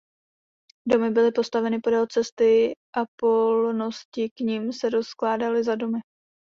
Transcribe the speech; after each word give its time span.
Domy 0.87 1.11
byly 1.11 1.31
postaveny 1.31 1.79
podél 1.81 2.07
cesty 2.15 2.73
a 2.97 3.01
polnosti 3.21 4.29
k 4.29 4.39
nim 4.39 4.73
se 4.73 4.89
rozkládaly 4.89 5.63
za 5.63 5.75
domy. 5.75 5.99